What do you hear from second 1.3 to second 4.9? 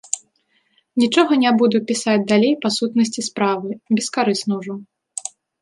не буду пісаць далей па сутнасці справы, бескарысна ўжо.